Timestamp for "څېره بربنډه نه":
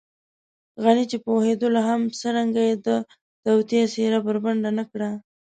3.93-4.83